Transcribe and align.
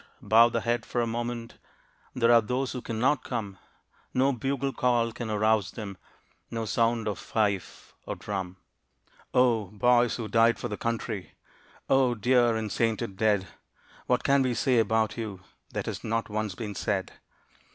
bow 0.23 0.49
the 0.49 0.61
head 0.61 0.83
for 0.83 0.99
a 0.99 1.05
moment 1.05 1.59
There 2.15 2.31
are 2.31 2.41
those 2.41 2.71
who 2.71 2.81
cannot 2.81 3.23
come. 3.23 3.59
No 4.15 4.33
bugle 4.33 4.73
call 4.73 5.11
can 5.11 5.29
arouse 5.29 5.69
them 5.69 5.95
No 6.49 6.65
sound 6.65 7.07
of 7.07 7.19
fife 7.19 7.93
or 8.07 8.15
drum. 8.15 8.57
Oh, 9.31 9.65
boys 9.65 10.15
who 10.15 10.27
died 10.27 10.57
for 10.57 10.69
the 10.69 10.75
country, 10.75 11.33
Oh, 11.87 12.15
dear 12.15 12.55
and 12.55 12.71
sainted 12.71 13.15
dead! 13.15 13.45
What 14.07 14.23
can 14.23 14.41
we 14.41 14.55
say 14.55 14.79
about 14.79 15.17
you 15.17 15.41
That 15.71 15.85
has 15.85 16.03
not 16.03 16.29
once 16.29 16.55
been 16.55 16.73
said? 16.73 17.11